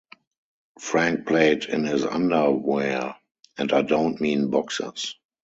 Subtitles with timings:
[0.79, 3.17] Frank played in his underwear,
[3.55, 5.15] and I don't mean boxers.